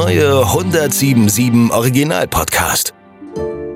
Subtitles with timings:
[0.00, 2.94] neue 1077 Original Podcast.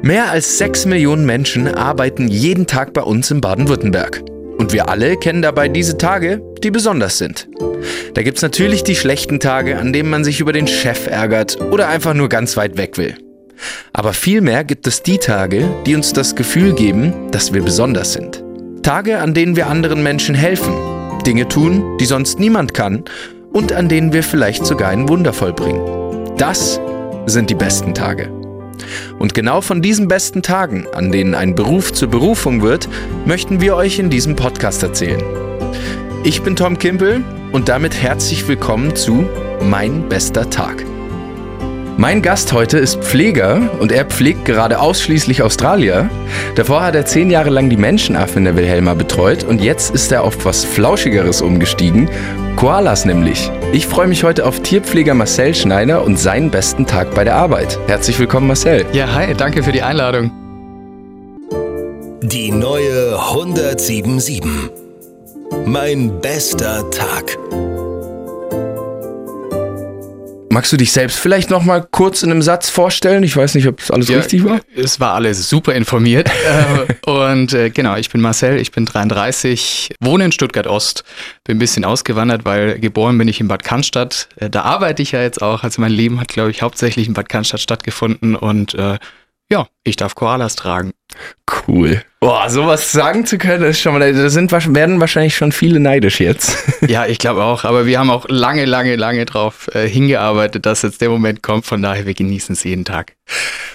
[0.01, 4.23] Mehr als 6 Millionen Menschen arbeiten jeden Tag bei uns in Baden-Württemberg.
[4.57, 7.47] Und wir alle kennen dabei diese Tage, die besonders sind.
[8.15, 11.61] Da gibt es natürlich die schlechten Tage, an denen man sich über den Chef ärgert
[11.61, 13.19] oder einfach nur ganz weit weg will.
[13.93, 18.43] Aber vielmehr gibt es die Tage, die uns das Gefühl geben, dass wir besonders sind.
[18.83, 20.73] Tage, an denen wir anderen Menschen helfen,
[21.27, 23.05] Dinge tun, die sonst niemand kann
[23.53, 26.05] und an denen wir vielleicht sogar ein Wunder vollbringen.
[26.37, 26.81] Das
[27.27, 28.31] sind die besten Tage.
[29.19, 32.89] Und genau von diesen besten Tagen, an denen ein Beruf zur Berufung wird,
[33.25, 35.23] möchten wir euch in diesem Podcast erzählen.
[36.25, 39.27] Ich bin Tom Kimpel und damit herzlich willkommen zu
[39.63, 40.85] Mein bester Tag.
[41.97, 46.11] Mein Gast heute ist Pfleger und er pflegt gerade ausschließlich Australier.
[46.57, 50.11] Davor hat er zehn Jahre lang die Menschenaffen in der Wilhelma betreut und jetzt ist
[50.11, 52.11] er auf was Flauschigeres umgestiegen.
[52.57, 53.51] Koalas nämlich.
[53.73, 57.79] Ich freue mich heute auf Tierpfleger Marcel Schneider und seinen besten Tag bei der Arbeit.
[57.87, 58.85] Herzlich willkommen, Marcel.
[58.93, 60.33] Ja, hi, danke für die Einladung.
[62.23, 64.43] Die neue 1077.
[65.65, 67.37] Mein bester Tag.
[70.55, 73.25] Magst du dich selbst vielleicht noch mal kurz in einem Satz vorstellen?
[73.25, 74.61] Ich weiß nicht, ob das alles ja, richtig war.
[74.77, 76.31] Es war alles super informiert.
[76.45, 81.03] Äh, und äh, genau, ich bin Marcel, ich bin 33, wohne in Stuttgart Ost,
[81.43, 84.29] bin ein bisschen ausgewandert, weil geboren bin ich in Bad Cannstatt.
[84.37, 85.65] Äh, da arbeite ich ja jetzt auch.
[85.65, 88.99] Also mein Leben hat, glaube ich, hauptsächlich in Bad Cannstatt stattgefunden und äh,
[89.51, 90.93] ja, ich darf Koalas tragen.
[91.69, 92.03] Cool.
[92.21, 96.21] Boah, sowas sagen zu können, ist schon mal, da sind, werden wahrscheinlich schon viele neidisch
[96.21, 96.57] jetzt.
[96.87, 97.65] Ja, ich glaube auch.
[97.65, 101.65] Aber wir haben auch lange, lange, lange drauf äh, hingearbeitet, dass jetzt der Moment kommt.
[101.65, 103.15] Von daher, wir genießen es jeden Tag.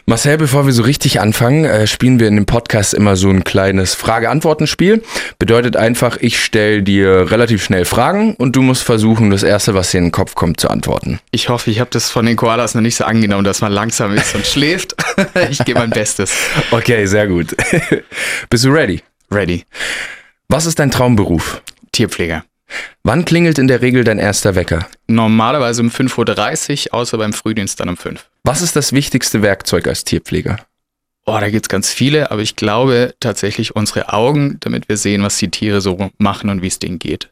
[0.06, 3.44] Marcel, bevor wir so richtig anfangen, äh, spielen wir in dem Podcast immer so ein
[3.44, 5.02] kleines Frage-Antworten-Spiel.
[5.40, 9.90] Bedeutet einfach, ich stelle dir relativ schnell Fragen und du musst versuchen, das Erste, was
[9.90, 11.20] dir in den Kopf kommt, zu antworten.
[11.32, 14.14] Ich hoffe, ich habe das von den Koalas noch nicht so angenommen, dass man langsam
[14.16, 14.96] ist und schläft.
[15.50, 16.34] ich gebe mein Bestes.
[16.72, 17.56] Okay, sehr gut.
[18.50, 19.02] Bist du ready?
[19.32, 19.66] Ready.
[20.48, 21.62] Was ist dein Traumberuf?
[21.92, 22.44] Tierpfleger.
[23.04, 24.88] Wann klingelt in der Regel dein erster Wecker?
[25.08, 28.26] Normalerweise um 5.30 Uhr, außer beim Frühdienst dann um 5.
[28.44, 30.58] Was ist das wichtigste Werkzeug als Tierpfleger?
[31.26, 35.24] Oh, da gibt es ganz viele, aber ich glaube tatsächlich unsere Augen, damit wir sehen,
[35.24, 37.30] was die Tiere so machen und wie es denen geht.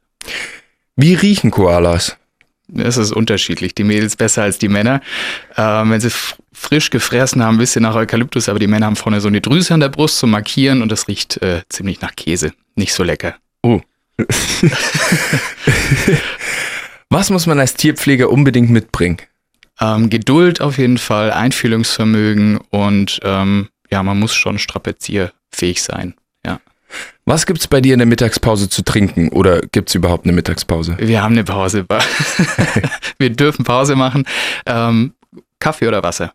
[0.95, 2.17] Wie riechen Koalas?
[2.75, 3.73] Es ist unterschiedlich.
[3.75, 5.01] Die Mädels besser als die Männer.
[5.55, 6.11] Ähm, wenn sie
[6.57, 9.73] frisch gefressen haben, ein bisschen nach Eukalyptus, aber die Männer haben vorne so eine Drüse
[9.73, 12.51] an der Brust zum Markieren und das riecht äh, ziemlich nach Käse.
[12.75, 13.35] Nicht so lecker.
[13.61, 13.81] Oh.
[17.09, 19.17] Was muss man als Tierpfleger unbedingt mitbringen?
[19.79, 26.15] Ähm, Geduld auf jeden Fall, Einfühlungsvermögen und ähm, ja, man muss schon strapazierfähig sein.
[26.45, 26.59] Ja.
[27.25, 30.33] Was gibt es bei dir in der Mittagspause zu trinken oder gibt es überhaupt eine
[30.33, 30.97] Mittagspause?
[30.99, 31.85] Wir haben eine Pause.
[33.19, 34.25] Wir dürfen Pause machen.
[34.65, 35.13] Ähm,
[35.59, 36.33] Kaffee oder Wasser?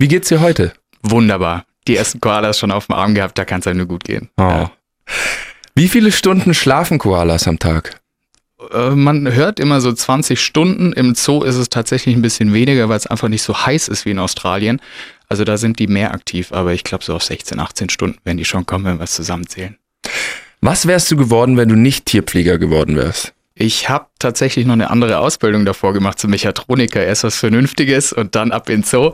[0.00, 0.72] Wie geht's dir heute?
[1.02, 1.66] Wunderbar.
[1.86, 4.30] Die ersten Koalas schon auf dem Arm gehabt, da kann es einem nur gut gehen.
[4.38, 4.42] Oh.
[4.44, 4.72] Ja.
[5.74, 8.00] Wie viele Stunden schlafen Koalas am Tag?
[8.72, 10.94] Äh, man hört immer so 20 Stunden.
[10.94, 14.06] Im Zoo ist es tatsächlich ein bisschen weniger, weil es einfach nicht so heiß ist
[14.06, 14.80] wie in Australien.
[15.28, 18.38] Also da sind die mehr aktiv, aber ich glaube so auf 16, 18 Stunden werden
[18.38, 19.76] die schon kommen, wenn wir es zusammenzählen.
[20.62, 23.34] Was wärst du geworden, wenn du nicht Tierpfleger geworden wärst?
[23.60, 27.04] Ich habe tatsächlich noch eine andere Ausbildung davor gemacht zum Mechatroniker.
[27.04, 29.12] Erst was Vernünftiges und dann ab in Zoo.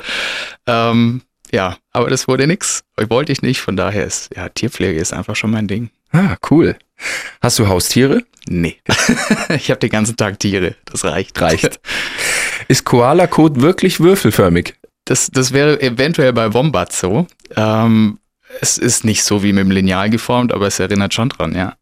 [0.69, 2.85] Ähm, ja, aber das wurde nix.
[3.09, 3.61] Wollte ich nicht.
[3.61, 5.91] Von daher ist, ja, Tierpflege ist einfach schon mein Ding.
[6.13, 6.77] Ah, cool.
[7.41, 8.23] Hast du Haustiere?
[8.49, 8.77] Nee.
[9.49, 10.77] ich habe den ganzen Tag Tiere.
[10.85, 11.41] Das reicht.
[11.41, 11.81] Reicht.
[12.69, 14.75] Ist Koala-Kot wirklich würfelförmig?
[15.07, 17.27] Das, das wäre eventuell bei Wombat so.
[17.57, 18.19] Ähm,
[18.61, 21.75] es ist nicht so wie mit dem Lineal geformt, aber es erinnert schon dran, ja.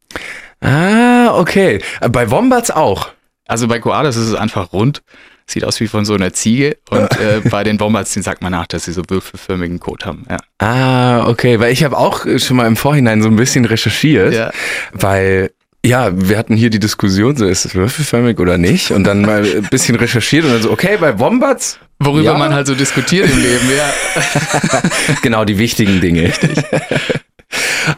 [0.64, 1.80] Ah, okay.
[2.10, 3.10] Bei Wombats auch.
[3.47, 5.02] Also bei Koalas ist es einfach rund.
[5.47, 6.78] Sieht aus wie von so einer Ziege.
[6.88, 10.25] Und äh, bei den Wombats, den sagt man nach, dass sie so würfelförmigen Kot haben.
[10.30, 10.38] Ja.
[10.58, 11.60] Ah, okay.
[11.60, 14.32] Weil ich habe auch schon mal im Vorhinein so ein bisschen recherchiert.
[14.32, 14.50] Ja.
[14.92, 15.50] Weil
[15.84, 18.91] ja, wir hatten hier die Diskussion, so ist es würfelförmig oder nicht?
[18.91, 21.78] Und dann mal ein bisschen recherchiert und dann so, okay, bei Wombats.
[21.99, 22.38] Worüber ja.
[22.38, 24.82] man halt so diskutiert im Leben, ja.
[25.22, 26.22] genau, die wichtigen Dinge.
[26.22, 26.58] Richtig.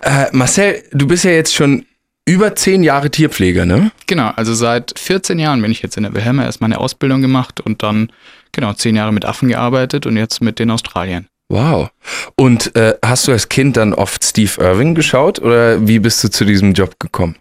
[0.03, 1.87] äh, Marcel, du bist ja jetzt schon
[2.27, 3.93] über zehn Jahre Tierpfleger, ne?
[4.07, 7.61] Genau, also seit 14 Jahren bin ich jetzt in der Wilhelma erst meine Ausbildung gemacht
[7.61, 8.11] und dann,
[8.53, 11.29] genau, zehn Jahre mit Affen gearbeitet und jetzt mit den Australiern.
[11.49, 11.91] Wow.
[12.37, 16.29] Und äh, hast du als Kind dann oft Steve Irving geschaut oder wie bist du
[16.29, 17.37] zu diesem Job gekommen?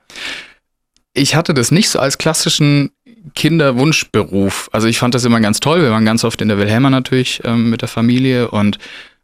[1.14, 2.92] Ich hatte das nicht so als klassischen
[3.34, 4.70] Kinderwunschberuf.
[4.72, 5.82] Also ich fand das immer ganz toll.
[5.82, 8.78] Wir waren ganz oft in der Wilhelma natürlich ähm, mit der Familie und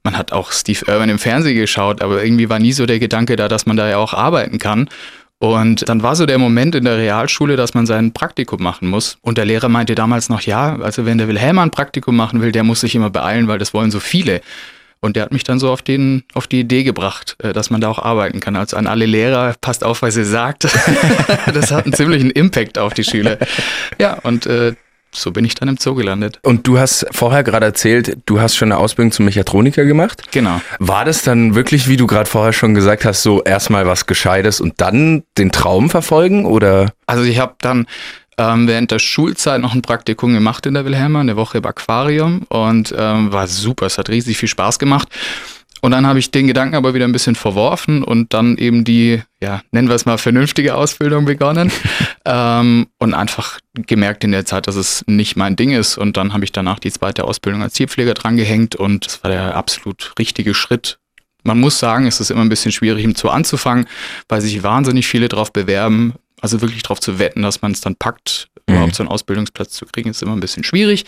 [0.04, 3.36] man hat auch Steve Irwin im Fernsehen geschaut, aber irgendwie war nie so der Gedanke
[3.36, 4.90] da, dass man da ja auch arbeiten kann.
[5.42, 9.18] Und dann war so der Moment in der Realschule, dass man sein Praktikum machen muss.
[9.22, 12.52] Und der Lehrer meinte damals noch, ja, also wenn der Wilhelm ein Praktikum machen will,
[12.52, 14.42] der muss sich immer beeilen, weil das wollen so viele.
[15.00, 17.82] Und der hat mich dann so auf, den, auf die Idee gebracht, äh, dass man
[17.82, 18.56] da auch arbeiten kann.
[18.56, 20.66] Also an alle Lehrer, passt auf, was ihr sagt.
[21.52, 23.40] das hat einen ziemlichen Impact auf die Schüler.
[23.98, 24.76] Ja, und äh,
[25.14, 26.40] so bin ich dann im Zoo gelandet.
[26.44, 30.24] Und du hast vorher gerade erzählt, du hast schon eine Ausbildung zum Mechatroniker gemacht.
[30.32, 30.62] Genau.
[30.80, 34.62] War das dann wirklich, wie du gerade vorher schon gesagt hast, so erstmal was Gescheites
[34.62, 36.94] und dann den Traum verfolgen oder?
[37.08, 37.88] Also ich habe dann
[38.38, 42.44] ähm, während der Schulzeit noch ein Praktikum gemacht in der Wilhelma, eine Woche im Aquarium
[42.50, 45.10] und ähm, war super, es hat riesig viel Spaß gemacht.
[45.82, 49.22] Und dann habe ich den Gedanken aber wieder ein bisschen verworfen und dann eben die,
[49.42, 51.72] ja, nennen wir es mal vernünftige Ausbildung begonnen
[52.26, 55.98] ähm, und einfach gemerkt in der Zeit, dass es nicht mein Ding ist.
[55.98, 59.56] Und dann habe ich danach die zweite Ausbildung als Tierpfleger drangehängt und das war der
[59.56, 61.00] absolut richtige Schritt.
[61.44, 63.88] Man muss sagen, es ist immer ein bisschen schwierig, im Zoo anzufangen,
[64.30, 66.14] weil sich wahnsinnig viele darauf bewerben.
[66.42, 68.76] Also wirklich darauf zu wetten, dass man es dann packt, mhm.
[68.76, 71.06] überhaupt so einen Ausbildungsplatz zu kriegen, ist immer ein bisschen schwierig.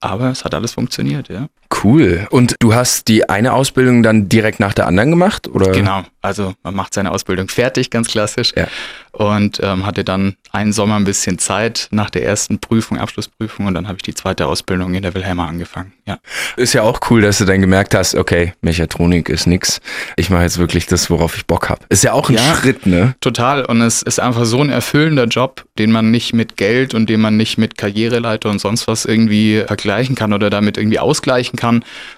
[0.00, 1.48] Aber es hat alles funktioniert, ja.
[1.82, 2.26] Cool.
[2.30, 5.70] Und du hast die eine Ausbildung dann direkt nach der anderen gemacht, oder?
[5.72, 6.02] Genau.
[6.20, 8.52] Also man macht seine Ausbildung fertig, ganz klassisch.
[8.56, 8.68] Ja.
[9.12, 13.74] Und ähm, hatte dann einen Sommer ein bisschen Zeit nach der ersten Prüfung, Abschlussprüfung, und
[13.74, 15.92] dann habe ich die zweite Ausbildung in der Wilhelma angefangen.
[16.06, 16.18] Ja.
[16.56, 19.80] Ist ja auch cool, dass du dann gemerkt hast, okay, Mechatronik ist nix.
[20.16, 21.80] Ich mache jetzt wirklich das, worauf ich Bock habe.
[21.88, 23.14] Ist ja auch ein ja, Schritt, ne?
[23.20, 23.64] Total.
[23.64, 27.20] Und es ist einfach so ein erfüllender Job, den man nicht mit Geld und den
[27.20, 31.61] man nicht mit Karriereleiter und sonst was irgendwie vergleichen kann oder damit irgendwie ausgleichen kann.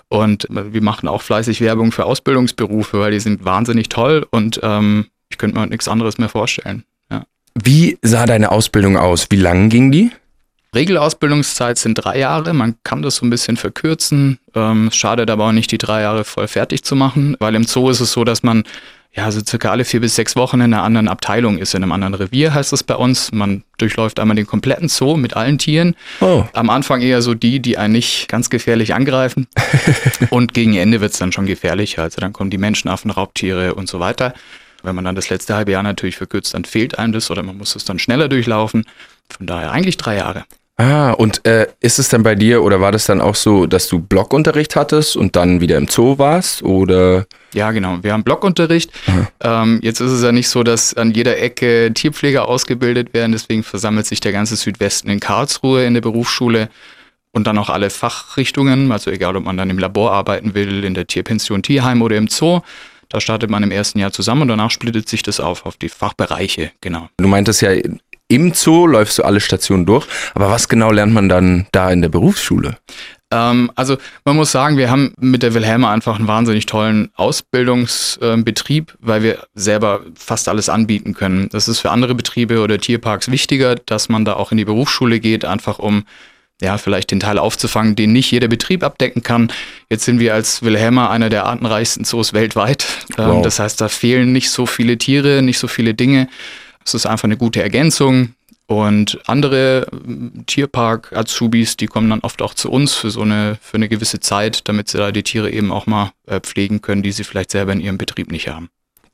[0.09, 5.07] Und wir machen auch fleißig Werbung für Ausbildungsberufe, weil die sind wahnsinnig toll und ähm,
[5.29, 6.85] ich könnte mir nichts anderes mehr vorstellen.
[7.11, 7.25] Ja.
[7.55, 9.27] Wie sah deine Ausbildung aus?
[9.31, 10.11] Wie lang ging die?
[10.75, 12.53] Regelausbildungszeit sind drei Jahre.
[12.53, 14.39] Man kann das so ein bisschen verkürzen.
[14.55, 17.91] Ähm, schadet aber auch nicht, die drei Jahre voll fertig zu machen, weil im Zoo
[17.91, 18.65] ist es so, dass man
[19.17, 21.93] ja, so circa alle vier bis sechs Wochen in einer anderen Abteilung ist, in einem
[21.93, 23.31] anderen Revier heißt es bei uns.
[23.31, 25.95] Man durchläuft einmal den kompletten Zoo mit allen Tieren.
[26.21, 26.45] Oh.
[26.53, 29.47] Am Anfang eher so die, die einen nicht ganz gefährlich angreifen.
[30.31, 32.03] und gegen Ende wird es dann schon gefährlicher.
[32.03, 34.35] Also dann kommen die Menschenaffen, Raubtiere und so weiter.
[34.83, 37.57] Wenn man dann das letzte halbe Jahr natürlich verkürzt, dann fehlt einem das oder man
[37.57, 38.85] muss es dann schneller durchlaufen.
[39.29, 40.45] Von daher eigentlich drei Jahre.
[40.77, 43.87] Ah, und äh, ist es dann bei dir oder war das dann auch so, dass
[43.87, 47.27] du Blockunterricht hattest und dann wieder im Zoo warst oder?
[47.53, 47.99] Ja, genau.
[48.03, 48.91] Wir haben Blockunterricht.
[49.41, 53.31] Ähm, jetzt ist es ja nicht so, dass an jeder Ecke Tierpfleger ausgebildet werden.
[53.31, 56.71] Deswegen versammelt sich der ganze Südwesten in Karlsruhe in der Berufsschule
[57.31, 58.91] und dann auch alle Fachrichtungen.
[58.91, 62.27] Also egal, ob man dann im Labor arbeiten will, in der Tierpension, Tierheim oder im
[62.27, 62.63] Zoo.
[63.15, 65.89] Da startet man im ersten Jahr zusammen und danach splittet sich das auf, auf die
[65.89, 67.09] Fachbereiche, genau.
[67.19, 67.71] Du meintest ja,
[68.29, 70.07] im Zoo läufst du alle Stationen durch.
[70.35, 72.77] Aber was genau lernt man dann da in der Berufsschule?
[73.31, 78.91] Ähm, also man muss sagen, wir haben mit der Wilhelma einfach einen wahnsinnig tollen Ausbildungsbetrieb,
[78.91, 81.49] äh, weil wir selber fast alles anbieten können.
[81.51, 85.21] Das ist für andere Betriebe oder Tierparks wichtiger, dass man da auch in die Berufsschule
[85.21, 86.05] geht, einfach um
[86.63, 89.53] ja, vielleicht den Teil aufzufangen, den nicht jeder Betrieb abdecken kann.
[89.91, 92.87] Jetzt sind wir als Wilhelma einer der artenreichsten Zoos weltweit.
[93.19, 93.43] Ähm, wow.
[93.43, 96.29] Das heißt, da fehlen nicht so viele Tiere, nicht so viele Dinge.
[96.85, 98.35] Es ist einfach eine gute Ergänzung.
[98.67, 103.77] Und andere ähm, Tierpark-Azubis, die kommen dann oft auch zu uns für so eine, für
[103.77, 107.13] eine gewisse Zeit, damit sie da die Tiere eben auch mal äh, pflegen können, die
[107.13, 108.71] sie vielleicht selber in ihrem Betrieb nicht haben.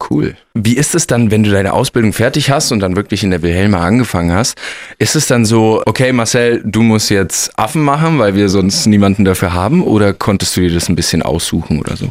[0.09, 0.37] Cool.
[0.55, 3.43] Wie ist es dann, wenn du deine Ausbildung fertig hast und dann wirklich in der
[3.43, 4.57] Wilhelma angefangen hast?
[4.99, 9.25] Ist es dann so, okay, Marcel, du musst jetzt Affen machen, weil wir sonst niemanden
[9.25, 9.83] dafür haben?
[9.83, 12.09] Oder konntest du dir das ein bisschen aussuchen oder so?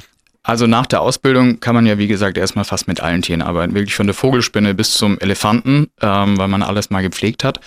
[0.49, 3.75] Also nach der Ausbildung kann man ja, wie gesagt, erstmal fast mit allen Tieren arbeiten.
[3.75, 7.59] Wirklich von der Vogelspinne bis zum Elefanten, ähm, weil man alles mal gepflegt hat.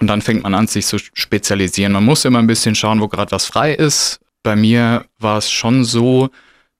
[0.00, 1.92] Und dann fängt man an, sich zu spezialisieren.
[1.92, 4.20] Man muss immer ein bisschen schauen, wo gerade was frei ist.
[4.42, 6.30] Bei mir war es schon so,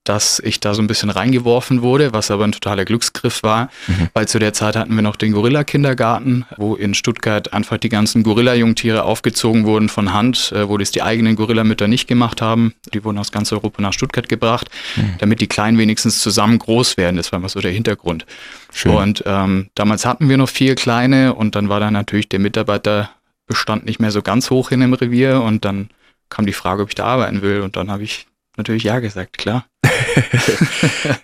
[0.03, 4.09] dass ich da so ein bisschen reingeworfen wurde, was aber ein totaler Glücksgriff war, mhm.
[4.13, 8.23] weil zu der Zeit hatten wir noch den Gorilla-Kindergarten, wo in Stuttgart einfach die ganzen
[8.23, 12.73] Gorilla-Jungtiere aufgezogen wurden von Hand, äh, wo das die eigenen Gorillamütter nicht gemacht haben.
[12.93, 15.15] Die wurden aus ganz Europa nach Stuttgart gebracht, mhm.
[15.19, 17.17] damit die Kleinen wenigstens zusammen groß werden.
[17.17, 18.25] Das war immer so der Hintergrund.
[18.73, 18.95] Schön.
[18.95, 23.85] Und ähm, damals hatten wir noch vier Kleine und dann war dann natürlich der Mitarbeiterbestand
[23.85, 25.89] nicht mehr so ganz hoch in dem Revier und dann
[26.29, 28.25] kam die Frage, ob ich da arbeiten will und dann habe ich
[28.57, 29.65] natürlich ja gesagt, klar.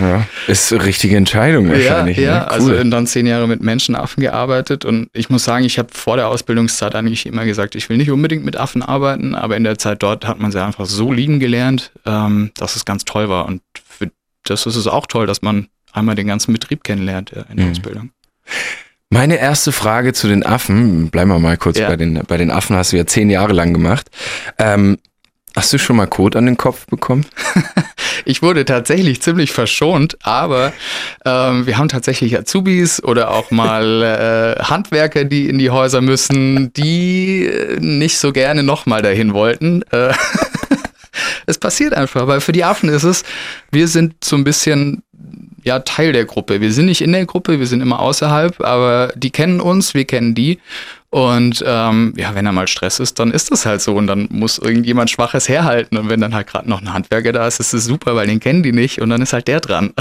[0.00, 2.18] ja, ist eine richtige Entscheidung wahrscheinlich.
[2.18, 2.48] Ja, ja ne?
[2.48, 2.78] also cool.
[2.78, 6.28] also dann zehn Jahre mit Menschenaffen gearbeitet und ich muss sagen, ich habe vor der
[6.28, 10.02] Ausbildungszeit eigentlich immer gesagt, ich will nicht unbedingt mit Affen arbeiten, aber in der Zeit
[10.02, 13.62] dort hat man sie einfach so lieben gelernt, ähm, dass es ganz toll war und
[13.88, 14.10] für
[14.44, 17.72] das ist es auch toll, dass man einmal den ganzen Betrieb kennenlernt in der mhm.
[17.72, 18.10] Ausbildung.
[19.10, 21.88] Meine erste Frage zu den Affen, bleiben wir mal kurz ja.
[21.88, 24.10] bei, den, bei den Affen, hast du ja zehn Jahre lang gemacht.
[24.58, 24.98] Ähm,
[25.58, 27.26] Hast du schon mal Kot an den Kopf bekommen?
[28.24, 30.72] ich wurde tatsächlich ziemlich verschont, aber
[31.24, 36.72] ähm, wir haben tatsächlich Azubis oder auch mal äh, Handwerker, die in die Häuser müssen,
[36.74, 39.82] die äh, nicht so gerne nochmal dahin wollten.
[39.90, 40.12] Äh,
[41.46, 43.24] es passiert einfach, weil für die Affen ist es,
[43.72, 45.02] wir sind so ein bisschen
[45.64, 46.60] ja Teil der Gruppe.
[46.60, 50.04] Wir sind nicht in der Gruppe, wir sind immer außerhalb, aber die kennen uns, wir
[50.04, 50.60] kennen die.
[51.10, 54.28] Und ähm, ja, wenn da mal Stress ist, dann ist das halt so und dann
[54.30, 55.96] muss irgendjemand Schwaches herhalten.
[55.96, 58.40] Und wenn dann halt gerade noch ein Handwerker da ist, ist es super, weil den
[58.40, 59.94] kennen die nicht und dann ist halt der dran.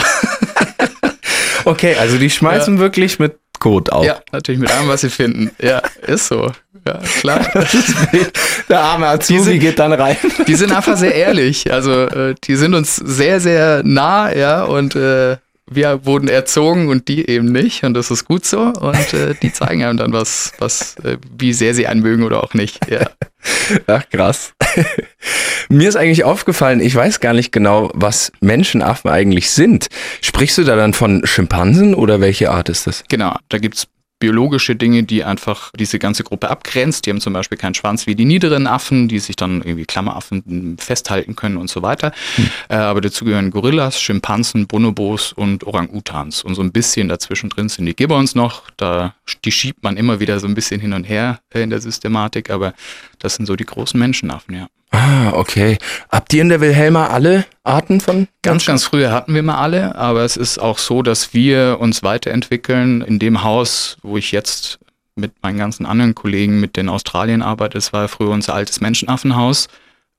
[1.65, 2.79] okay, also die schmeißen ja.
[2.81, 4.05] wirklich mit Code auf.
[4.05, 5.51] Ja, natürlich mit allem, was sie finden.
[5.61, 6.51] Ja, ist so.
[6.85, 7.39] Ja, klar.
[8.69, 10.15] Der arme Azubi sind, geht dann rein.
[10.47, 11.71] Die sind einfach sehr ehrlich.
[11.71, 15.37] Also äh, die sind uns sehr, sehr nah, ja, und äh,
[15.69, 19.51] wir wurden erzogen und die eben nicht und das ist gut so und äh, die
[19.51, 22.89] zeigen einem dann was, was, äh, wie sehr sie einen mögen oder auch nicht.
[22.89, 23.09] Ja.
[23.87, 24.53] Ach krass.
[25.69, 29.87] Mir ist eigentlich aufgefallen, ich weiß gar nicht genau, was Menschenaffen eigentlich sind.
[30.21, 33.03] Sprichst du da dann von Schimpansen oder welche Art ist das?
[33.09, 33.87] Genau, da gibt's
[34.19, 37.05] biologische Dinge, die einfach diese ganze Gruppe abgrenzt.
[37.05, 40.77] Die haben zum Beispiel keinen Schwanz wie die niederen Affen, die sich dann irgendwie Klammeraffen
[40.79, 42.11] festhalten können und so weiter.
[42.35, 42.49] Hm.
[42.69, 46.43] Äh, aber dazu gehören Gorillas, Schimpansen, Bonobos und Orang-Utans.
[46.43, 48.63] Und so ein bisschen dazwischen drin sind die Gibbons noch.
[48.77, 49.13] Da,
[49.45, 52.49] die schiebt man immer wieder so ein bisschen hin und her äh, in der Systematik,
[52.49, 52.73] aber
[53.19, 54.67] das sind so die großen Menschenaffen, ja.
[54.91, 55.77] Ah, okay.
[56.09, 58.27] Habt ihr in der Wilhelma alle Arten von?
[58.41, 62.03] Ganz, ganz früher hatten wir mal alle, aber es ist auch so, dass wir uns
[62.03, 63.01] weiterentwickeln.
[63.01, 64.79] In dem Haus, wo ich jetzt
[65.15, 69.67] mit meinen ganzen anderen Kollegen mit den Australien arbeite, das war früher unser altes Menschenaffenhaus.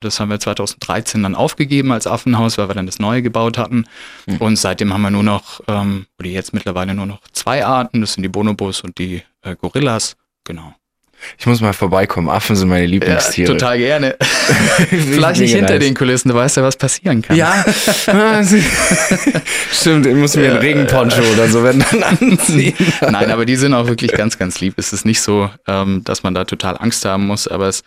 [0.00, 3.86] Das haben wir 2013 dann aufgegeben als Affenhaus, weil wir dann das neue gebaut hatten.
[4.26, 4.36] Mhm.
[4.36, 8.00] Und seitdem haben wir nur noch, ähm, oder jetzt mittlerweile nur noch zwei Arten.
[8.00, 10.16] Das sind die Bonobos und die äh, Gorillas.
[10.44, 10.74] Genau.
[11.38, 12.28] Ich muss mal vorbeikommen.
[12.28, 13.52] Affen sind meine Lieblingstiere.
[13.52, 14.16] Ja, total gerne.
[14.88, 15.84] Vielleicht nicht hinter nice.
[15.84, 17.36] den Kulissen, du weißt ja, was passieren kann.
[17.36, 17.64] Ja.
[19.72, 22.74] Stimmt, ich muss mir ja, einen Regenponcho äh, oder so wenn dann anziehen.
[23.00, 24.74] Nein, aber die sind auch wirklich ganz, ganz lieb.
[24.76, 27.82] Es ist nicht so, ähm, dass man da total Angst haben muss, aber es,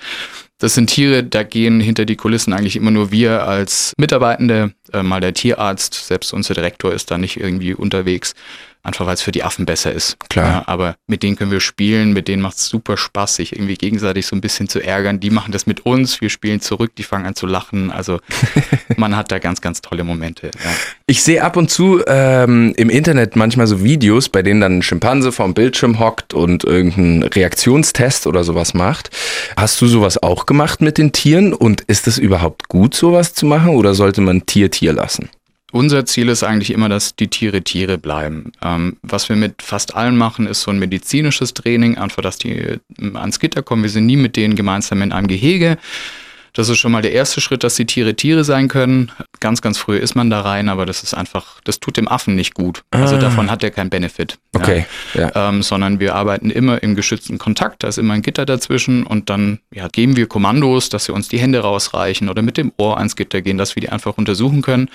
[0.59, 5.03] das sind Tiere, da gehen hinter die Kulissen eigentlich immer nur wir als Mitarbeitende, äh,
[5.03, 8.33] mal der Tierarzt, selbst unser Direktor ist da nicht irgendwie unterwegs
[8.83, 10.17] einfach weil es für die Affen besser ist.
[10.29, 10.47] Klar.
[10.47, 13.75] Ja, aber mit denen können wir spielen, mit denen macht es super Spaß, sich irgendwie
[13.75, 15.19] gegenseitig so ein bisschen zu ärgern.
[15.19, 17.91] Die machen das mit uns, wir spielen zurück, die fangen an zu lachen.
[17.91, 18.19] Also
[18.97, 20.51] man hat da ganz, ganz tolle Momente.
[20.63, 20.71] Ja.
[21.05, 24.83] Ich sehe ab und zu ähm, im Internet manchmal so Videos, bei denen dann ein
[24.83, 29.09] Schimpanse vorm Bildschirm hockt und irgendeinen Reaktionstest oder sowas macht.
[29.55, 33.45] Hast du sowas auch gemacht mit den Tieren und ist es überhaupt gut, sowas zu
[33.45, 35.29] machen oder sollte man Tier Tier lassen?
[35.71, 38.51] Unser Ziel ist eigentlich immer, dass die Tiere Tiere bleiben.
[38.61, 42.51] Ähm, was wir mit fast allen machen, ist so ein medizinisches Training, einfach, dass die
[42.57, 42.79] äh,
[43.13, 43.83] ans Gitter kommen.
[43.83, 45.77] Wir sind nie mit denen gemeinsam in einem Gehege.
[46.53, 49.11] Das ist schon mal der erste Schritt, dass die Tiere Tiere sein können.
[49.39, 52.35] Ganz, ganz früh ist man da rein, aber das ist einfach, das tut dem Affen
[52.35, 52.83] nicht gut.
[52.91, 53.19] Also ah.
[53.19, 54.37] davon hat er keinen Benefit.
[54.53, 54.85] Okay.
[55.13, 55.31] Ja.
[55.33, 55.49] ja.
[55.49, 59.29] Ähm, sondern wir arbeiten immer im geschützten Kontakt, da ist immer ein Gitter dazwischen und
[59.29, 62.97] dann ja, geben wir Kommandos, dass sie uns die Hände rausreichen oder mit dem Ohr
[62.97, 64.89] ans Gitter gehen, dass wir die einfach untersuchen können,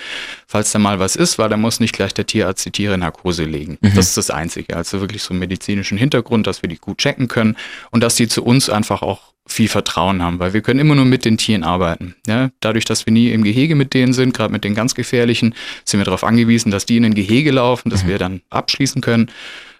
[0.47, 3.01] falls da mal was ist, weil da muss nicht gleich der Tierarzt die Tiere in
[3.01, 3.79] Narkose legen.
[3.81, 3.95] Mhm.
[3.95, 4.77] Das ist das Einzige.
[4.77, 7.57] Also wirklich so einen medizinischen Hintergrund, dass wir die gut checken können
[7.91, 11.05] und dass die zu uns einfach auch viel Vertrauen haben, weil wir können immer nur
[11.05, 12.17] mit den Tieren arbeiten.
[12.27, 12.51] Ja?
[12.61, 16.01] Dadurch, dass wir nie im Gehege mit denen sind, gerade mit den ganz gefährlichen, sind
[16.01, 18.09] wir darauf angewiesen, dass die in ein Gehege laufen, dass mhm.
[18.09, 19.31] wir dann abschließen können,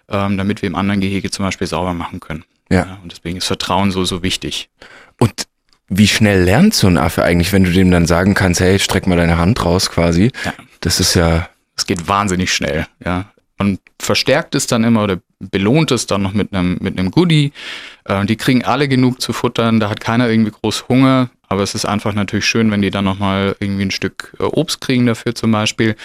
[0.09, 2.43] ähm, damit wir im anderen Gehege zum Beispiel sauber machen können.
[2.69, 2.85] Ja.
[2.85, 2.99] ja.
[3.03, 4.69] Und deswegen ist Vertrauen so, so wichtig.
[5.19, 5.47] Und
[5.89, 9.07] wie schnell lernt so ein Affe eigentlich, wenn du dem dann sagen kannst, hey, streck
[9.07, 10.31] mal deine Hand raus quasi?
[10.43, 10.53] Ja.
[10.81, 11.49] Das ist ja.
[11.75, 16.33] Es geht wahnsinnig schnell, ja und verstärkt es dann immer oder belohnt es dann noch
[16.33, 17.51] mit einem, mit einem Goodie.
[18.07, 21.75] Äh, die kriegen alle genug zu futtern, da hat keiner irgendwie groß Hunger, aber es
[21.75, 25.35] ist einfach natürlich schön, wenn die dann nochmal irgendwie ein Stück äh, Obst kriegen dafür
[25.35, 25.95] zum Beispiel.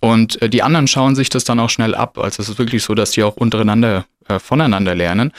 [0.00, 2.18] Und äh, die anderen schauen sich das dann auch schnell ab.
[2.18, 4.06] Also es ist wirklich so, dass die auch untereinander
[4.38, 5.32] voneinander lernen.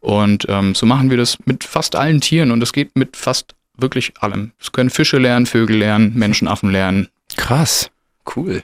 [0.00, 3.54] Und ähm, so machen wir das mit fast allen Tieren und es geht mit fast
[3.76, 4.52] wirklich allem.
[4.58, 7.08] Es können Fische lernen, Vögel lernen, Menschenaffen lernen.
[7.36, 7.90] Krass.
[8.34, 8.62] Cool.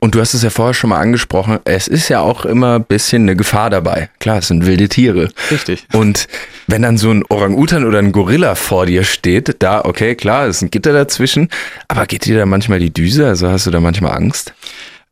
[0.00, 2.84] Und du hast es ja vorher schon mal angesprochen, es ist ja auch immer ein
[2.84, 4.10] bisschen eine Gefahr dabei.
[4.20, 5.30] Klar, es sind wilde Tiere.
[5.50, 5.86] Richtig.
[5.92, 6.28] Und
[6.66, 10.56] wenn dann so ein Orang-Utan oder ein Gorilla vor dir steht, da, okay, klar, es
[10.56, 11.48] ist ein Gitter dazwischen,
[11.88, 13.26] aber geht dir da manchmal die Düse?
[13.26, 14.54] Also hast du da manchmal Angst?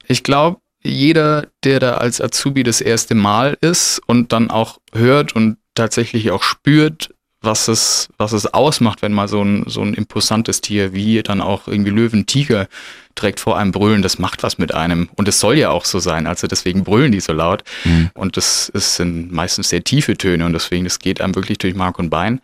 [0.06, 5.34] Ich glaube, jeder, der da als Azubi das erste Mal ist und dann auch hört
[5.34, 7.10] und tatsächlich auch spürt,
[7.46, 11.40] was es, was es ausmacht, wenn mal so ein, so ein imposantes Tier wie dann
[11.40, 12.68] auch irgendwie Löwen, Tiger
[13.16, 15.08] direkt vor einem brüllen, das macht was mit einem.
[15.16, 16.26] Und es soll ja auch so sein.
[16.26, 17.64] Also deswegen brüllen die so laut.
[17.84, 18.10] Mhm.
[18.12, 21.74] Und das, das sind meistens sehr tiefe Töne und deswegen, das geht einem wirklich durch
[21.74, 22.40] Mark und Bein.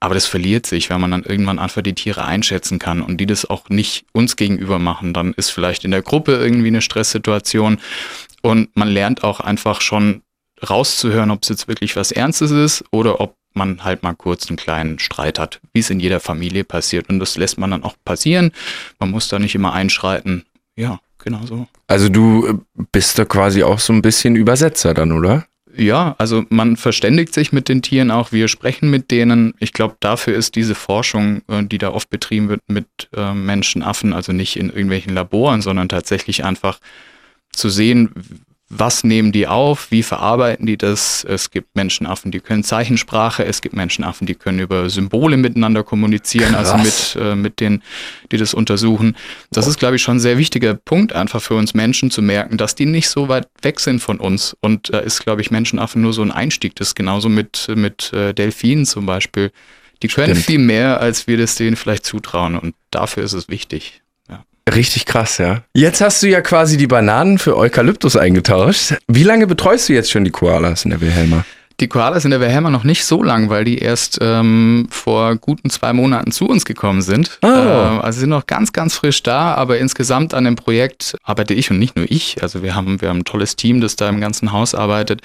[0.00, 3.26] Aber das verliert sich, wenn man dann irgendwann einfach die Tiere einschätzen kann und die
[3.26, 5.14] das auch nicht uns gegenüber machen.
[5.14, 7.78] Dann ist vielleicht in der Gruppe irgendwie eine Stresssituation
[8.42, 10.22] und man lernt auch einfach schon
[10.68, 14.56] rauszuhören, ob es jetzt wirklich was Ernstes ist oder ob man halt mal kurz einen
[14.56, 17.08] kleinen Streit hat, wie es in jeder Familie passiert.
[17.08, 18.52] Und das lässt man dann auch passieren.
[18.98, 20.44] Man muss da nicht immer einschreiten.
[20.76, 21.66] Ja, genau so.
[21.86, 22.54] Also du äh,
[22.92, 25.46] bist da quasi auch so ein bisschen Übersetzer dann, oder?
[25.76, 29.52] Ja, also man verständigt sich mit den Tieren auch, wir sprechen mit denen.
[29.58, 34.12] Ich glaube, dafür ist diese Forschung, äh, die da oft betrieben wird mit äh, Menschenaffen,
[34.12, 36.78] also nicht in irgendwelchen Laboren, sondern tatsächlich einfach
[37.52, 38.10] zu sehen,
[38.68, 41.22] was nehmen die auf, wie verarbeiten die das.
[41.22, 46.52] Es gibt Menschenaffen, die können Zeichensprache, es gibt Menschenaffen, die können über Symbole miteinander kommunizieren,
[46.52, 46.70] Krass.
[46.70, 47.82] also mit, äh, mit denen,
[48.32, 49.16] die das untersuchen.
[49.52, 52.56] Das ist, glaube ich, schon ein sehr wichtiger Punkt, einfach für uns Menschen zu merken,
[52.56, 54.56] dass die nicht so weit weg sind von uns.
[54.60, 56.74] Und da ist, glaube ich, Menschenaffen nur so ein Einstieg.
[56.74, 59.52] Das ist genauso mit, mit äh, Delfinen zum Beispiel.
[60.02, 60.46] Die können Stimmt.
[60.46, 62.58] viel mehr, als wir das denen vielleicht zutrauen.
[62.58, 64.02] Und dafür ist es wichtig.
[64.74, 65.62] Richtig krass, ja.
[65.74, 68.94] Jetzt hast du ja quasi die Bananen für Eukalyptus eingetauscht.
[69.06, 71.44] Wie lange betreust du jetzt schon die Koalas in der Wilhelma?
[71.78, 75.68] Die Koalas in der Wilhelma noch nicht so lang, weil die erst ähm, vor guten
[75.68, 77.38] zwei Monaten zu uns gekommen sind.
[77.42, 77.46] Oh.
[77.46, 81.70] Äh, also sind noch ganz, ganz frisch da, aber insgesamt an dem Projekt arbeite ich
[81.70, 82.42] und nicht nur ich.
[82.42, 85.20] Also wir haben, wir haben ein tolles Team, das da im ganzen Haus arbeitet,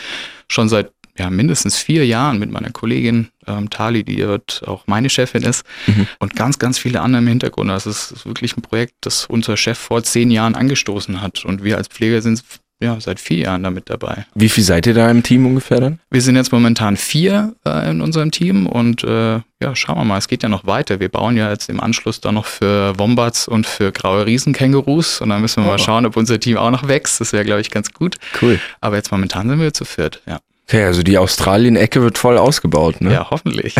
[0.49, 5.09] schon seit ja, mindestens vier Jahren mit meiner Kollegin ähm, Tali, die dort auch meine
[5.09, 6.07] Chefin ist, mhm.
[6.19, 7.69] und ganz, ganz viele andere im Hintergrund.
[7.69, 11.45] Also es ist wirklich ein Projekt, das unser Chef vor zehn Jahren angestoßen hat.
[11.45, 12.43] Und wir als Pfleger sind
[12.81, 14.25] ja, seit vier Jahren damit dabei.
[14.33, 15.99] Wie viel seid ihr da im Team ungefähr dann?
[16.09, 20.17] Wir sind jetzt momentan vier äh, in unserem Team und äh, ja, schauen wir mal,
[20.17, 20.99] es geht ja noch weiter.
[20.99, 25.29] Wir bauen ja jetzt im Anschluss dann noch für Wombats und für graue Riesenkängurus und
[25.29, 25.73] dann müssen wir oh.
[25.73, 27.21] mal schauen, ob unser Team auch noch wächst.
[27.21, 28.15] Das wäre, glaube ich, ganz gut.
[28.41, 28.59] Cool.
[28.81, 30.39] Aber jetzt momentan sind wir zu viert, ja.
[30.71, 33.11] Okay, also die Australien-Ecke wird voll ausgebaut, ne?
[33.11, 33.75] Ja, hoffentlich.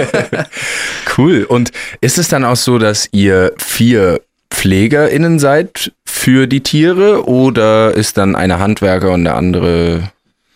[1.16, 1.44] cool.
[1.44, 7.94] Und ist es dann auch so, dass ihr vier PflegerInnen seid für die Tiere oder
[7.94, 10.10] ist dann einer Handwerker und der andere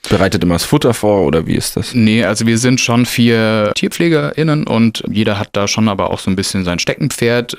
[0.07, 1.95] bereitet immer das Futter vor oder wie ist das?
[1.95, 6.31] Nee, also wir sind schon vier TierpflegerInnen und jeder hat da schon aber auch so
[6.31, 7.57] ein bisschen sein Steckenpferd.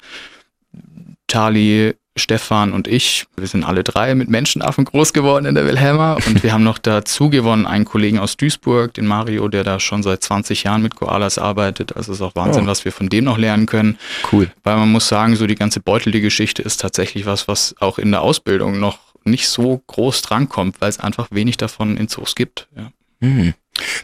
[1.25, 6.13] Tali Stefan und ich, wir sind alle drei mit Menschenaffen groß geworden in der Wilhelma
[6.13, 10.03] und wir haben noch dazu gewonnen einen Kollegen aus Duisburg, den Mario, der da schon
[10.03, 11.95] seit 20 Jahren mit Koalas arbeitet.
[11.95, 12.67] Also es ist auch Wahnsinn, oh.
[12.67, 13.97] was wir von dem noch lernen können.
[14.31, 14.49] Cool.
[14.63, 18.21] Weil man muss sagen, so die ganze Beutel-Geschichte ist tatsächlich was, was auch in der
[18.21, 22.67] Ausbildung noch nicht so groß drankommt, weil es einfach wenig davon in Zoos gibt.
[22.75, 22.91] Ja.
[23.19, 23.53] Mhm.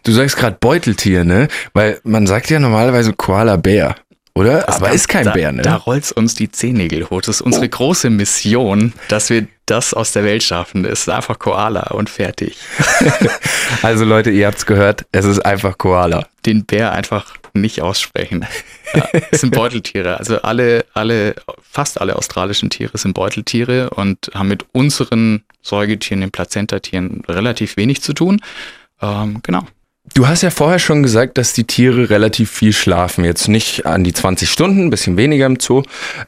[0.04, 1.48] Du sagst gerade Beuteltier, ne?
[1.74, 3.96] Weil man sagt ja normalerweise Koala-Bär
[4.38, 4.62] oder?
[4.62, 5.62] Das Aber ist kein da, Bär, ne?
[5.62, 7.21] Da rollt's uns die Zehennägel hoch.
[7.21, 7.69] Das ist unsere oh.
[7.69, 10.86] große Mission, dass wir das aus der Welt schaffen.
[10.86, 12.58] Es ist einfach Koala und fertig.
[13.82, 16.28] also Leute, ihr habt's gehört, es ist einfach Koala.
[16.45, 18.45] Den Bär einfach nicht aussprechen.
[18.93, 20.17] Ja, es sind Beuteltiere.
[20.17, 26.32] Also alle, alle, fast alle australischen Tiere sind Beuteltiere und haben mit unseren Säugetieren, den
[26.32, 28.39] Plazentatieren, relativ wenig zu tun.
[29.02, 29.63] Ähm, genau.
[30.17, 33.23] Du hast ja vorher schon gesagt, dass die Tiere relativ viel schlafen.
[33.23, 35.84] Jetzt nicht an die 20 Stunden, ein bisschen weniger im Zoo.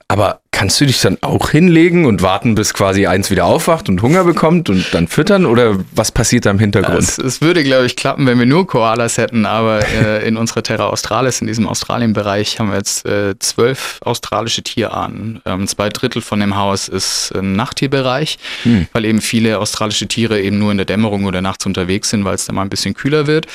[0.07, 4.01] Aber Kannst du dich dann auch hinlegen und warten, bis quasi eins wieder aufwacht und
[4.01, 5.45] Hunger bekommt und dann füttern?
[5.45, 6.99] Oder was passiert da im Hintergrund?
[6.99, 9.45] Es, es würde, glaube ich, klappen, wenn wir nur Koalas hätten.
[9.45, 14.61] Aber äh, in unserer Terra Australis, in diesem Australien-Bereich, haben wir jetzt äh, zwölf australische
[14.61, 15.41] Tierarten.
[15.45, 18.87] Ähm, zwei Drittel von dem Haus ist ein Nachttierbereich, hm.
[18.91, 22.35] weil eben viele australische Tiere eben nur in der Dämmerung oder nachts unterwegs sind, weil
[22.35, 23.47] es da mal ein bisschen kühler wird.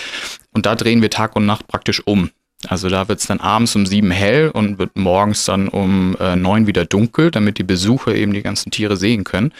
[0.54, 2.30] Und da drehen wir Tag und Nacht praktisch um.
[2.70, 6.36] Also da wird es dann abends um sieben hell und wird morgens dann um äh,
[6.36, 9.52] neun wieder dunkel, damit die Besucher eben die ganzen Tiere sehen können.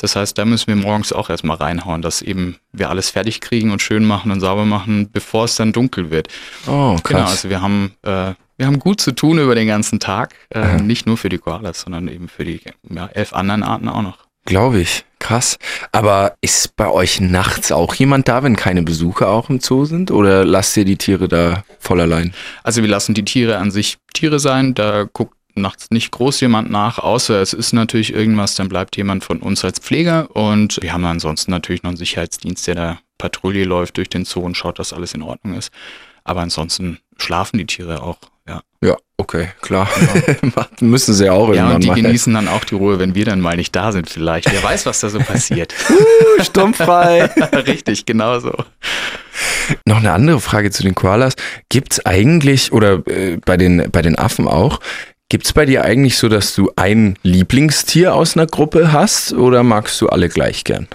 [0.00, 3.70] Das heißt, da müssen wir morgens auch erstmal reinhauen, dass eben wir alles fertig kriegen
[3.70, 6.28] und schön machen und sauber machen, bevor es dann dunkel wird.
[6.66, 7.02] Oh, krass.
[7.04, 10.80] Genau, also wir haben, äh, wir haben gut zu tun über den ganzen Tag, äh,
[10.80, 14.26] nicht nur für die Koalas, sondern eben für die ja, elf anderen Arten auch noch.
[14.44, 15.04] Glaube ich.
[15.26, 15.58] Krass.
[15.90, 20.12] Aber ist bei euch nachts auch jemand da, wenn keine Besucher auch im Zoo sind?
[20.12, 22.32] Oder lasst ihr die Tiere da voll allein?
[22.62, 24.74] Also wir lassen die Tiere an sich Tiere sein.
[24.74, 29.24] Da guckt nachts nicht groß jemand nach, außer es ist natürlich irgendwas, dann bleibt jemand
[29.24, 30.30] von uns als Pfleger.
[30.36, 34.42] Und wir haben ansonsten natürlich noch einen Sicherheitsdienst, der da Patrouille läuft durch den Zoo
[34.42, 35.72] und schaut, dass alles in Ordnung ist.
[36.22, 38.18] Aber ansonsten schlafen die Tiere auch,
[38.82, 38.88] ja.
[38.88, 39.88] Ja, okay, klar.
[40.56, 40.66] Ja.
[40.80, 41.94] Müssen sie auch irgendwann Ja, und die mal.
[42.02, 44.50] genießen dann auch die Ruhe, wenn wir dann mal nicht da sind vielleicht.
[44.50, 45.74] Wer weiß, was da so passiert.
[45.90, 47.24] uh, stumpfrei.
[47.66, 48.52] Richtig, genau so.
[49.84, 51.34] Noch eine andere Frage zu den Koalas.
[51.68, 54.80] Gibt es eigentlich, oder äh, bei, den, bei den Affen auch,
[55.28, 59.62] gibt es bei dir eigentlich so, dass du ein Lieblingstier aus einer Gruppe hast oder
[59.62, 60.88] magst du alle gleich gern?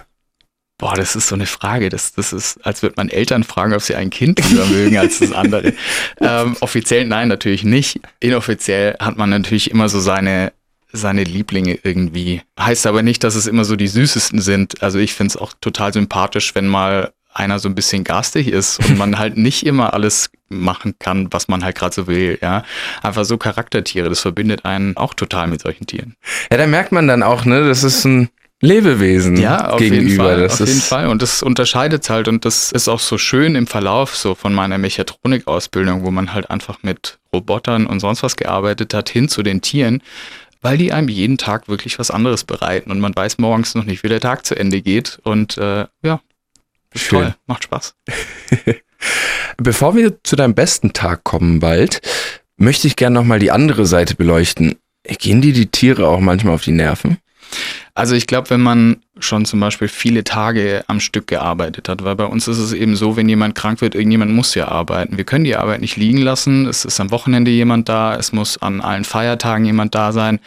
[0.81, 1.89] Boah, das ist so eine Frage.
[1.89, 5.19] Das, das ist, als würde man Eltern fragen, ob sie ein Kind lieber mögen als
[5.19, 5.73] das andere.
[6.19, 7.99] ähm, offiziell nein, natürlich nicht.
[8.19, 10.53] Inoffiziell hat man natürlich immer so seine,
[10.91, 12.41] seine Lieblinge irgendwie.
[12.59, 14.81] Heißt aber nicht, dass es immer so die süßesten sind.
[14.81, 18.79] Also ich finde es auch total sympathisch, wenn mal einer so ein bisschen garstig ist
[18.79, 22.63] und man halt nicht immer alles machen kann, was man halt gerade so will, ja.
[23.03, 26.15] Einfach so Charaktertiere, das verbindet einen auch total mit solchen Tieren.
[26.51, 28.29] Ja, da merkt man dann auch, ne, das ist ein
[28.61, 30.07] Lebewesen ja, auf gegenüber.
[30.07, 31.07] Jeden Fall, auf jeden Fall.
[31.07, 34.77] Und das unterscheidet halt und das ist auch so schön im Verlauf so von meiner
[34.77, 39.61] Mechatronik-Ausbildung, wo man halt einfach mit Robotern und sonst was gearbeitet hat, hin zu den
[39.61, 40.03] Tieren,
[40.61, 44.03] weil die einem jeden Tag wirklich was anderes bereiten und man weiß morgens noch nicht,
[44.03, 46.21] wie der Tag zu Ende geht und äh, ja,
[46.95, 47.19] Schön.
[47.19, 47.95] toll, macht Spaß.
[49.57, 52.01] Bevor wir zu deinem besten Tag kommen bald,
[52.57, 54.75] möchte ich gerne nochmal die andere Seite beleuchten.
[55.03, 57.17] Gehen dir die Tiere auch manchmal auf die Nerven?
[57.93, 62.15] Also ich glaube, wenn man schon zum Beispiel viele Tage am Stück gearbeitet hat, weil
[62.15, 65.17] bei uns ist es eben so, wenn jemand krank wird, irgendjemand muss ja arbeiten.
[65.17, 66.67] Wir können die Arbeit nicht liegen lassen.
[66.67, 70.39] Es ist am Wochenende jemand da, es muss an allen Feiertagen jemand da sein.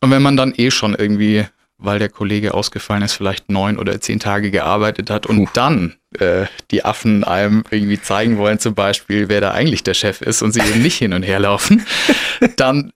[0.00, 1.46] Und wenn man dann eh schon irgendwie,
[1.78, 6.46] weil der Kollege ausgefallen ist, vielleicht neun oder zehn Tage gearbeitet hat und dann äh,
[6.70, 10.52] die Affen einem irgendwie zeigen wollen, zum Beispiel, wer da eigentlich der Chef ist und
[10.52, 11.84] sie eben nicht hin und her laufen,
[12.56, 12.92] dann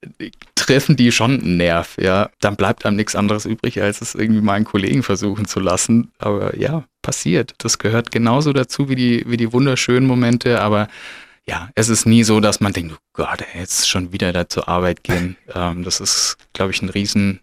[0.55, 2.31] treffen die schon einen Nerv, ja.
[2.41, 6.13] Dann bleibt einem nichts anderes übrig, als es irgendwie meinen Kollegen versuchen zu lassen.
[6.19, 7.55] Aber ja, passiert.
[7.59, 10.89] Das gehört genauso dazu wie die, wie die wunderschönen Momente, aber
[11.47, 14.69] ja, es ist nie so, dass man denkt, oh Gott, jetzt schon wieder da zur
[14.69, 15.37] Arbeit gehen.
[15.55, 17.41] Ähm, das ist, glaube ich, ein riesen,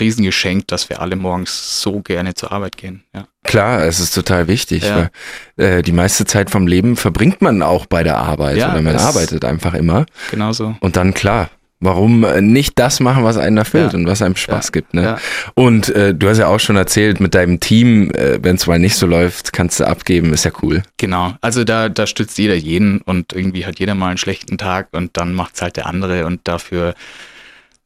[0.00, 3.02] Riesengeschenk, dass wir alle morgens so gerne zur Arbeit gehen.
[3.14, 3.26] Ja.
[3.42, 4.84] Klar, es ist total wichtig.
[4.84, 5.10] Ja.
[5.56, 8.82] Weil, äh, die meiste Zeit vom Leben verbringt man auch bei der Arbeit Ja, oder
[8.82, 10.06] man es- arbeitet einfach immer.
[10.30, 10.76] Genauso.
[10.80, 13.98] Und dann klar, warum äh, nicht das machen, was einen erfüllt Ja.
[13.98, 14.70] und was einem Spaß Ja.
[14.72, 14.94] gibt.
[14.94, 15.02] Ne?
[15.02, 15.18] Ja.
[15.54, 18.78] Und äh, du hast ja auch schon erzählt, mit deinem Team, äh, wenn es mal
[18.78, 20.82] nicht so läuft, kannst du abgeben, ist ja cool.
[20.96, 21.34] Genau.
[21.42, 25.16] Also da, da stützt jeder jeden und irgendwie hat jeder mal einen schlechten Tag und
[25.18, 26.94] dann macht's halt der andere und dafür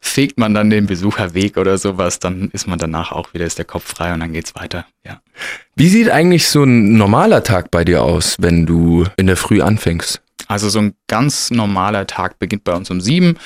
[0.01, 3.59] fegt man dann den Besucher weg oder sowas, dann ist man danach auch wieder, ist
[3.59, 4.87] der Kopf frei und dann geht's weiter.
[5.05, 5.21] Ja.
[5.75, 9.61] Wie sieht eigentlich so ein normaler Tag bei dir aus, wenn du in der Früh
[9.61, 10.21] anfängst?
[10.47, 13.37] Also so ein ganz normaler Tag beginnt bei uns um sieben.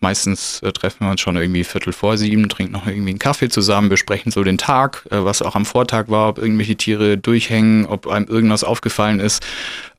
[0.00, 3.48] Meistens äh, treffen wir uns schon irgendwie Viertel vor sieben, trinken noch irgendwie einen Kaffee
[3.48, 7.86] zusammen, besprechen so den Tag, äh, was auch am Vortag war, ob irgendwelche Tiere durchhängen,
[7.86, 9.44] ob einem irgendwas aufgefallen ist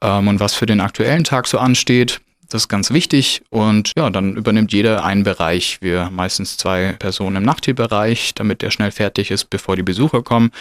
[0.02, 2.22] ähm, und was für den aktuellen Tag so ansteht.
[2.50, 5.80] Das ist ganz wichtig und ja, dann übernimmt jeder einen Bereich.
[5.82, 10.24] Wir haben meistens zwei Personen im Nachttierbereich, damit der schnell fertig ist, bevor die Besucher
[10.24, 10.52] kommen.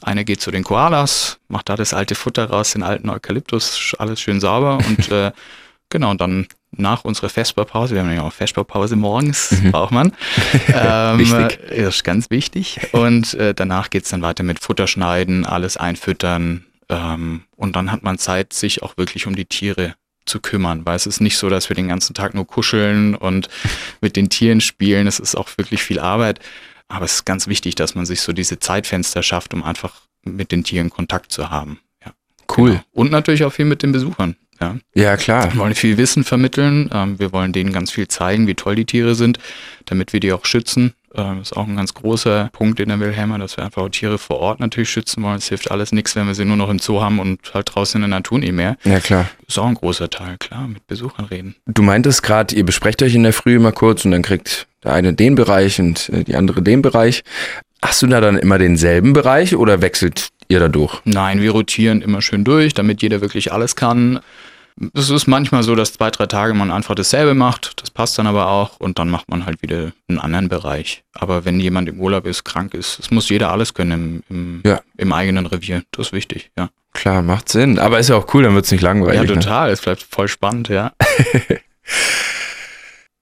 [0.00, 4.20] Eine geht zu den Koalas, macht da das alte Futter raus, den alten Eukalyptus, alles
[4.20, 5.32] schön sauber und äh,
[5.90, 10.12] genau, und dann nach unserer Vesperpause, wir haben ja auch Vesperpause morgens, braucht man.
[10.68, 11.58] ähm, Wichtig.
[11.70, 12.80] äh, ist ganz wichtig.
[12.92, 16.66] Und äh, danach geht's dann weiter mit Futterschneiden, alles einfüttern.
[16.88, 19.94] Ähm, und dann hat man Zeit, sich auch wirklich um die Tiere
[20.26, 23.48] zu kümmern, weil es ist nicht so, dass wir den ganzen Tag nur kuscheln und
[24.00, 25.06] mit den Tieren spielen.
[25.06, 26.40] Es ist auch wirklich viel Arbeit.
[26.88, 30.52] Aber es ist ganz wichtig, dass man sich so diese Zeitfenster schafft, um einfach mit
[30.52, 31.80] den Tieren Kontakt zu haben.
[32.04, 32.12] Ja,
[32.56, 32.70] Cool.
[32.70, 32.82] genau.
[32.92, 34.36] Und natürlich auch viel mit den Besuchern.
[34.60, 34.76] Ja.
[34.94, 35.52] Ja, klar.
[35.52, 36.88] Wir wollen viel Wissen vermitteln.
[36.92, 39.38] Ähm, wir wollen denen ganz viel zeigen, wie toll die Tiere sind,
[39.84, 40.94] damit wir die auch schützen.
[41.16, 43.88] Ähm, das ist auch ein ganz großer Punkt in der Wilhelma, dass wir einfach auch
[43.88, 45.36] Tiere vor Ort natürlich schützen wollen.
[45.36, 48.02] Es hilft alles nichts, wenn wir sie nur noch im Zoo haben und halt draußen
[48.02, 48.76] in der Natur nicht mehr.
[48.84, 49.28] Ja, klar.
[49.46, 51.56] Ist auch ein großer Teil, klar, mit Besuchern reden.
[51.66, 54.92] Du meintest gerade, ihr besprecht euch in der Früh immer kurz und dann kriegt der
[54.92, 57.24] eine den Bereich und äh, die andere den Bereich.
[57.82, 61.00] Hast du da dann immer denselben Bereich oder wechselt ihr da durch?
[61.04, 64.20] Nein, wir rotieren immer schön durch, damit jeder wirklich alles kann.
[64.92, 67.80] Es ist manchmal so, dass zwei, drei Tage man einfach dasselbe macht.
[67.80, 71.02] Das passt dann aber auch und dann macht man halt wieder einen anderen Bereich.
[71.14, 74.70] Aber wenn jemand im Urlaub ist, krank ist, es muss jeder alles können im, im,
[74.70, 74.80] Ja.
[74.98, 75.82] im eigenen Revier.
[75.92, 76.68] Das ist wichtig, ja.
[76.92, 77.78] Klar, macht Sinn.
[77.78, 79.16] Aber ist ja auch cool, dann wird's nicht langweilig.
[79.16, 79.40] Ja, ne?
[79.40, 79.70] total.
[79.70, 80.92] Es bleibt voll spannend, ja.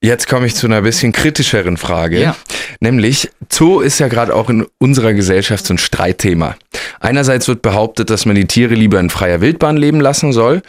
[0.01, 2.21] Jetzt komme ich zu einer bisschen kritischeren Frage.
[2.21, 2.37] Ja.
[2.85, 6.55] Nämlich, Zoo ist ja gerade auch in unserer Gesellschaft so ein Streitthema.
[7.01, 10.61] Einerseits wird behauptet, dass man die Tiere lieber in freier Wildbahn leben lassen soll.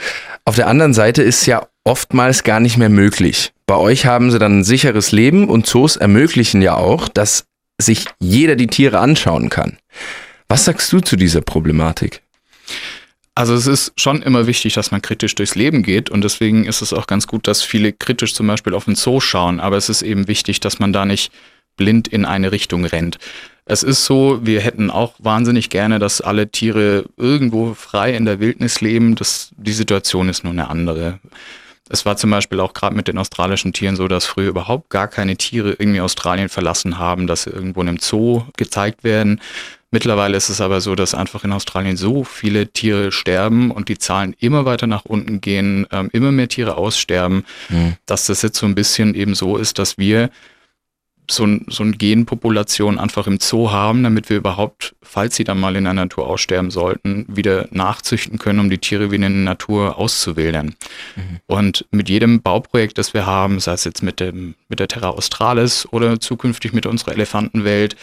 [0.46, 3.52] Auf der anderen Seite ist ja oftmals gar nicht mehr möglich.
[3.66, 7.48] Bei euch haben sie dann ein sicheres Leben und Zoos ermöglichen ja auch, dass
[7.82, 9.78] sich jeder die Tiere anschauen kann.
[10.48, 12.22] Was sagst du zu dieser Problematik?
[13.38, 16.82] Also es ist schon immer wichtig, dass man kritisch durchs Leben geht und deswegen ist
[16.82, 19.90] es auch ganz gut, dass viele kritisch zum Beispiel auf den Zoo schauen, aber es
[19.90, 21.34] ist eben wichtig, dass man da nicht
[21.76, 23.18] blind in eine Richtung rennt.
[23.66, 28.40] Es ist so, wir hätten auch wahnsinnig gerne, dass alle Tiere irgendwo frei in der
[28.40, 29.16] Wildnis leben.
[29.16, 31.20] Das, die Situation ist nur eine andere.
[31.90, 35.08] Es war zum Beispiel auch gerade mit den australischen Tieren so, dass früher überhaupt gar
[35.08, 39.42] keine Tiere irgendwie Australien verlassen haben, dass sie irgendwo in einem Zoo gezeigt werden.
[39.92, 43.98] Mittlerweile ist es aber so, dass einfach in Australien so viele Tiere sterben und die
[43.98, 47.94] Zahlen immer weiter nach unten gehen, ähm, immer mehr Tiere aussterben, mhm.
[48.06, 50.32] dass das jetzt so ein bisschen eben so ist, dass wir
[51.30, 55.60] so, ein, so eine Genpopulation einfach im Zoo haben, damit wir überhaupt, falls sie dann
[55.60, 59.44] mal in der Natur aussterben sollten, wieder nachzüchten können, um die Tiere wieder in der
[59.44, 60.76] Natur auszuwählen.
[61.16, 61.40] Mhm.
[61.48, 65.10] Und mit jedem Bauprojekt, das wir haben, sei es jetzt mit, dem, mit der Terra
[65.10, 67.96] Australis oder zukünftig mit unserer Elefantenwelt,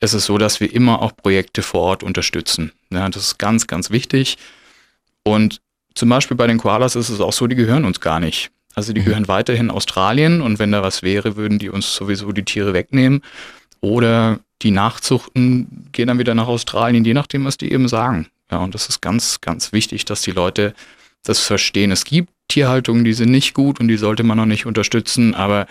[0.00, 2.72] ist es so, dass wir immer auch Projekte vor Ort unterstützen.
[2.90, 4.36] Ja, das ist ganz, ganz wichtig.
[5.22, 5.60] Und
[5.94, 8.50] zum Beispiel bei den Koalas ist es auch so, die gehören uns gar nicht.
[8.76, 9.04] Also die mhm.
[9.06, 13.22] gehören weiterhin Australien und wenn da was wäre, würden die uns sowieso die Tiere wegnehmen.
[13.80, 18.28] Oder die Nachzuchten gehen dann wieder nach Australien, je nachdem, was die eben sagen.
[18.50, 20.74] Ja, und das ist ganz, ganz wichtig, dass die Leute
[21.24, 21.90] das verstehen.
[21.90, 25.66] Es gibt Tierhaltungen, die sind nicht gut und die sollte man noch nicht unterstützen, aber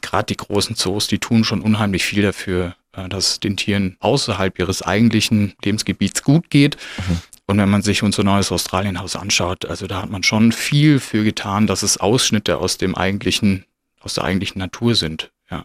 [0.00, 3.96] gerade die großen Zoos, die tun schon unheimlich viel dafür, äh, dass es den Tieren
[4.00, 6.76] außerhalb ihres eigentlichen Lebensgebiets gut geht.
[7.08, 7.20] Mhm.
[7.50, 11.24] Und wenn man sich unser neues Australienhaus anschaut, also da hat man schon viel für
[11.24, 13.64] getan, dass es Ausschnitte aus dem eigentlichen,
[13.98, 15.32] aus der eigentlichen Natur sind.
[15.50, 15.64] Ja.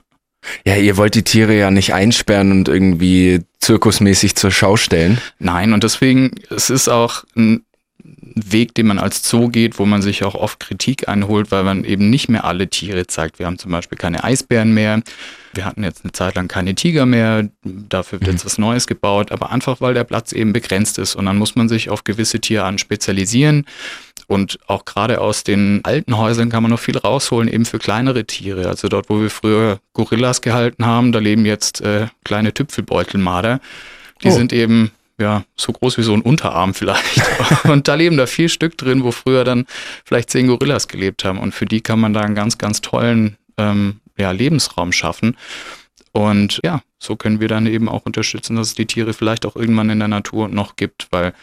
[0.65, 5.21] Ja, ihr wollt die Tiere ja nicht einsperren und irgendwie zirkusmäßig zur Schau stellen.
[5.37, 7.63] Nein, und deswegen, es ist auch ein
[8.35, 11.83] Weg, den man als Zoo geht, wo man sich auch oft Kritik einholt, weil man
[11.85, 13.39] eben nicht mehr alle Tiere zeigt.
[13.39, 15.01] Wir haben zum Beispiel keine Eisbären mehr.
[15.53, 17.49] Wir hatten jetzt eine Zeit lang keine Tiger mehr.
[17.63, 18.45] Dafür wird jetzt mhm.
[18.45, 21.15] was Neues gebaut, aber einfach, weil der Platz eben begrenzt ist.
[21.15, 23.65] Und dann muss man sich auf gewisse Tierarten spezialisieren.
[24.27, 28.25] Und auch gerade aus den alten Häusern kann man noch viel rausholen, eben für kleinere
[28.25, 28.67] Tiere.
[28.67, 33.61] Also dort, wo wir früher Gorillas gehalten haben, da leben jetzt äh, kleine Tüpfelbeutelmarder.
[34.23, 34.31] Die oh.
[34.31, 37.21] sind eben ja, so groß wie so ein Unterarm vielleicht.
[37.63, 39.65] und da leben da vier Stück drin, wo früher dann
[40.03, 41.39] vielleicht zehn Gorillas gelebt haben.
[41.39, 45.37] Und für die kann man da einen ganz, ganz tollen ähm, ja, Lebensraum schaffen.
[46.11, 49.55] Und ja, so können wir dann eben auch unterstützen, dass es die Tiere vielleicht auch
[49.55, 51.33] irgendwann in der Natur noch gibt, weil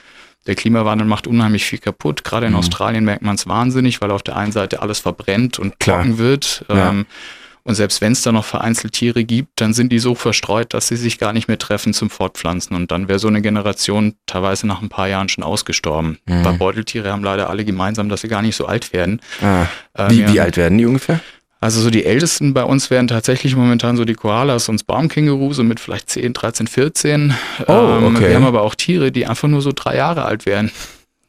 [0.46, 2.24] der Klimawandel macht unheimlich viel kaputt.
[2.24, 2.58] Gerade in mhm.
[2.58, 6.64] Australien merkt man es wahnsinnig, weil auf der einen Seite alles verbrennt und trocken wird.
[6.68, 6.90] Ja.
[6.90, 7.06] Ähm,
[7.64, 10.88] und selbst wenn es da noch vereinzelt Tiere gibt, dann sind die so verstreut, dass
[10.88, 12.74] sie sich gar nicht mehr treffen zum Fortpflanzen.
[12.74, 16.18] Und dann wäre so eine Generation teilweise nach ein paar Jahren schon ausgestorben.
[16.26, 16.44] Mhm.
[16.44, 19.20] Weil Beuteltiere haben leider alle gemeinsam, dass sie gar nicht so alt werden.
[19.40, 19.66] Ah.
[19.96, 20.32] Ähm, wie, ja.
[20.32, 21.20] wie alt werden die ungefähr?
[21.60, 25.62] Also so die ältesten bei uns wären tatsächlich momentan so die Koalas und Baumkänguru, so
[25.62, 27.34] mit vielleicht 10, 13, 14.
[27.68, 28.30] Oh, ähm, okay.
[28.30, 30.72] Wir haben aber auch Tiere, die einfach nur so drei Jahre alt wären.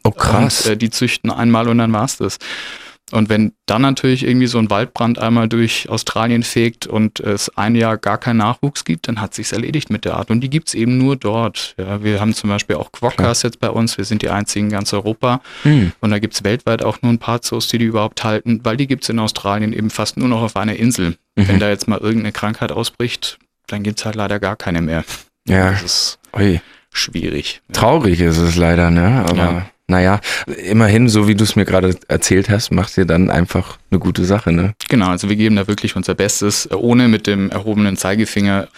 [0.04, 0.66] Oh krass.
[0.66, 2.40] Und, äh, die züchten einmal und dann war's das.
[3.14, 7.76] Und wenn dann natürlich irgendwie so ein Waldbrand einmal durch Australien fegt und es ein
[7.76, 10.32] Jahr gar keinen Nachwuchs gibt, dann hat sich's erledigt mit der Art.
[10.32, 11.76] Und die gibt's eben nur dort.
[11.78, 14.00] Ja, wir haben zum Beispiel auch Quokkas jetzt bei uns.
[14.00, 15.42] Wir sind die einzigen in ganz Europa.
[15.62, 15.92] Hm.
[16.00, 18.88] Und da gibt's weltweit auch nur ein paar Zoos, die die überhaupt halten, weil die
[18.88, 21.18] gibt's in Australien eben fast nur noch auf einer Insel.
[21.36, 21.48] Mhm.
[21.48, 25.04] Wenn da jetzt mal irgendeine Krankheit ausbricht, dann gibt's halt leider gar keine mehr.
[25.48, 25.72] Ja.
[25.72, 26.62] Das ist Ui.
[26.92, 27.62] schwierig.
[27.74, 29.24] Traurig ist es leider, ne?
[29.28, 33.30] Aber ja naja, immerhin, so wie du es mir gerade erzählt hast, macht ihr dann
[33.30, 34.74] einfach eine gute Sache, ne?
[34.90, 38.70] Genau, also wir geben da wirklich unser Bestes, ohne mit dem erhobenen Zeigefinger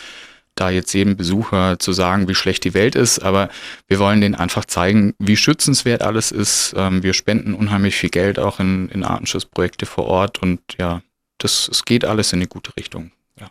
[0.56, 3.50] da jetzt jedem Besucher zu sagen, wie schlecht die Welt ist, aber
[3.88, 6.74] wir wollen denen einfach zeigen, wie schützenswert alles ist.
[6.78, 11.02] Ähm, wir spenden unheimlich viel Geld auch in, in Artenschutzprojekte vor Ort und ja,
[11.38, 13.12] das, es geht alles in eine gute Richtung.
[13.39, 13.50] Ja.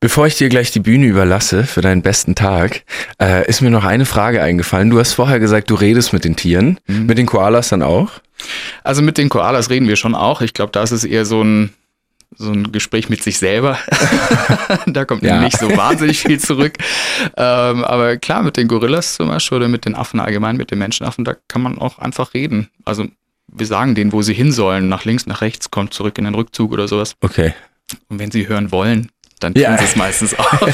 [0.00, 2.84] Bevor ich dir gleich die Bühne überlasse für deinen besten Tag,
[3.20, 4.90] äh, ist mir noch eine Frage eingefallen.
[4.90, 7.06] Du hast vorher gesagt, du redest mit den Tieren, mhm.
[7.06, 8.10] mit den Koalas dann auch?
[8.84, 10.42] Also mit den Koalas reden wir schon auch.
[10.42, 11.72] Ich glaube, da ist es eher so ein,
[12.36, 13.78] so ein Gespräch mit sich selber.
[14.86, 15.40] da kommt ja.
[15.40, 16.74] nicht so wahnsinnig viel zurück.
[17.36, 20.78] Ähm, aber klar, mit den Gorillas zum Beispiel oder mit den Affen allgemein, mit den
[20.78, 22.68] Menschenaffen, da kann man auch einfach reden.
[22.84, 23.06] Also
[23.48, 26.34] wir sagen denen, wo sie hin sollen, nach links, nach rechts, kommt zurück in den
[26.34, 27.16] Rückzug oder sowas.
[27.22, 27.54] Okay.
[28.08, 29.76] Und wenn sie hören wollen, dann tun ja.
[29.76, 30.68] sie es meistens auch.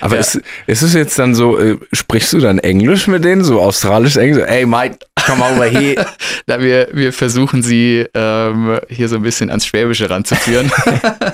[0.00, 0.20] Aber ja.
[0.20, 4.16] ist, ist es jetzt dann so, äh, sprichst du dann Englisch mit denen, so australisch
[4.16, 4.44] Englisch?
[4.46, 6.06] Hey Mike, come over here.
[6.46, 10.70] Na, wir, wir versuchen sie ähm, hier so ein bisschen ans Schwäbische ranzuführen.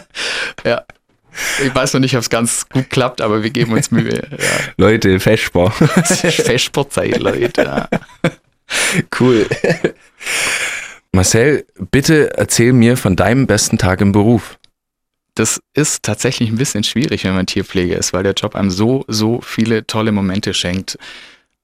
[0.64, 0.82] ja.
[1.64, 4.22] Ich weiß noch nicht, ob es ganz gut klappt, aber wir geben uns Mühe.
[4.30, 4.46] Ja.
[4.76, 5.70] Leute, Feschbar.
[5.70, 7.62] Feschbarzeit, Leute.
[7.62, 7.88] Ja.
[9.18, 9.46] Cool.
[11.12, 14.58] Marcel, bitte erzähl mir von deinem besten Tag im Beruf
[15.34, 19.04] das ist tatsächlich ein bisschen schwierig, wenn man Tierpflege ist, weil der Job einem so,
[19.08, 20.98] so viele tolle Momente schenkt.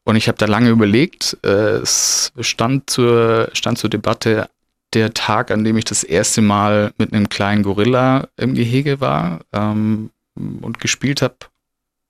[0.04, 1.36] Und ich habe da lange überlegt.
[1.44, 4.48] Äh, es stand zur, stand zur Debatte
[4.92, 9.40] der Tag, an dem ich das erste Mal mit einem kleinen Gorilla im Gehege war
[9.52, 11.36] ähm, und gespielt habe.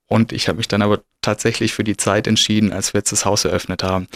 [0.08, 3.24] Und ich habe mich dann aber tatsächlich für die Zeit entschieden, als wir jetzt das
[3.24, 4.06] Haus eröffnet haben.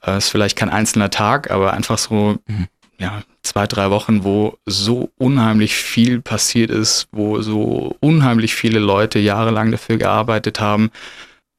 [0.00, 4.24] Es äh, ist vielleicht kein einzelner Tag, aber einfach so mhm ja, zwei, drei Wochen,
[4.24, 10.90] wo so unheimlich viel passiert ist, wo so unheimlich viele Leute jahrelang dafür gearbeitet haben.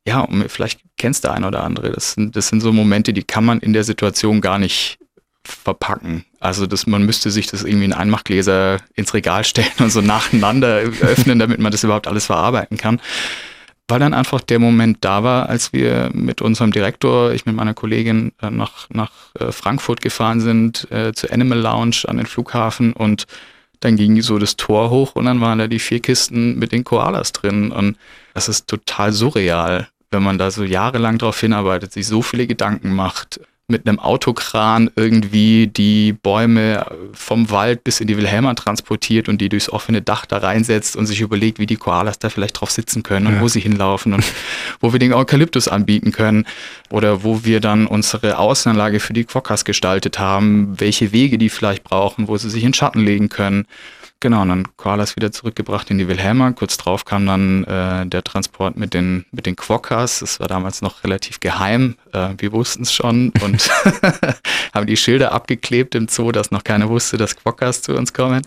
[0.07, 1.91] Ja, und vielleicht kennst du ein oder andere.
[1.91, 4.97] Das sind, das sind so Momente, die kann man in der Situation gar nicht
[5.43, 6.25] verpacken.
[6.39, 10.75] Also dass man müsste sich das irgendwie in Einmachgläser ins Regal stellen und so nacheinander
[11.01, 12.99] öffnen, damit man das überhaupt alles verarbeiten kann.
[13.87, 17.75] Weil dann einfach der Moment da war, als wir mit unserem Direktor, ich mit meiner
[17.75, 22.93] Kollegin äh, nach, nach äh, Frankfurt gefahren sind, äh, zur Animal Lounge an den Flughafen
[22.93, 23.27] und
[23.81, 26.83] dann ging so das Tor hoch und dann waren da die vier Kisten mit den
[26.83, 27.97] Koalas drin und
[28.33, 32.95] das ist total surreal, wenn man da so jahrelang drauf hinarbeitet, sich so viele Gedanken
[32.95, 39.41] macht, mit einem Autokran irgendwie die Bäume vom Wald bis in die Wilhelma transportiert und
[39.41, 42.69] die durchs offene Dach da reinsetzt und sich überlegt, wie die Koalas da vielleicht drauf
[42.69, 43.41] sitzen können und ja.
[43.41, 44.23] wo sie hinlaufen und
[44.81, 46.45] wo wir den Eukalyptus anbieten können
[46.91, 51.83] oder wo wir dann unsere Außenanlage für die Quokkas gestaltet haben, welche Wege die vielleicht
[51.83, 53.65] brauchen, wo sie sich in Schatten legen können.
[54.25, 56.51] Genau, und dann Koalas wieder zurückgebracht in die Wilhelma.
[56.53, 60.21] Kurz drauf kam dann äh, der Transport mit den, mit den Quokkas.
[60.21, 61.95] Das war damals noch relativ geheim.
[62.11, 63.69] Äh, wir wussten es schon und
[64.73, 68.41] haben die Schilder abgeklebt im Zoo, dass noch keiner wusste, dass Quokkas zu uns kommen.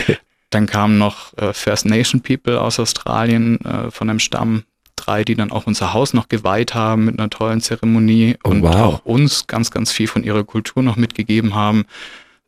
[0.50, 4.64] dann kamen noch äh, First Nation People aus Australien äh, von einem Stamm.
[4.96, 8.60] Drei, die dann auch unser Haus noch geweiht haben mit einer tollen Zeremonie oh, und
[8.64, 8.74] wow.
[8.74, 11.86] auch uns ganz, ganz viel von ihrer Kultur noch mitgegeben haben.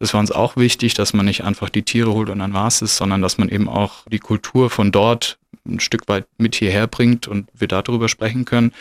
[0.05, 2.67] Das war uns auch wichtig, dass man nicht einfach die Tiere holt und dann war
[2.67, 6.55] es ist, sondern dass man eben auch die Kultur von dort ein Stück weit mit
[6.57, 8.75] hierher bringt und wir darüber sprechen können.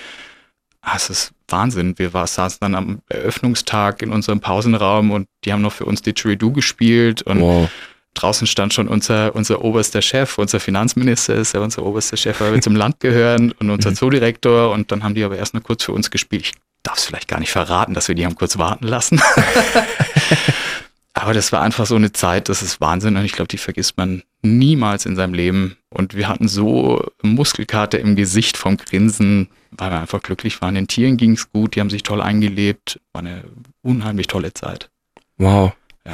[0.82, 1.98] Ah, es ist Wahnsinn.
[1.98, 6.02] Wir war, saßen dann am Eröffnungstag in unserem Pausenraum und die haben noch für uns
[6.02, 7.70] Didgeridoo gespielt und wow.
[8.16, 12.54] draußen stand schon unser, unser oberster Chef, unser Finanzminister ist ja unser oberster Chef, weil
[12.54, 13.96] wir zum Land gehören und unser mhm.
[13.96, 16.48] Zoodirektor und dann haben die aber erst nur kurz für uns gespielt.
[16.48, 16.52] Ich
[16.84, 19.22] darf es vielleicht gar nicht verraten, dass wir die haben kurz warten lassen.
[21.14, 23.98] Aber das war einfach so eine Zeit, das ist Wahnsinn und ich glaube, die vergisst
[23.98, 25.78] man niemals in seinem Leben.
[25.90, 30.74] Und wir hatten so Muskelkater im Gesicht vom Grinsen, weil wir einfach glücklich waren.
[30.74, 33.00] Den Tieren ging es gut, die haben sich toll eingelebt.
[33.14, 33.44] War eine
[33.84, 34.90] unheimlich tolle Zeit.
[35.38, 35.74] Wow.
[36.06, 36.14] Ja.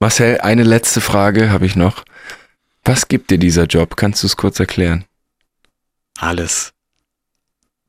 [0.00, 2.04] Marcel, eine letzte Frage habe ich noch.
[2.84, 3.96] Was gibt dir dieser Job?
[3.96, 5.04] Kannst du es kurz erklären?
[6.18, 6.72] Alles.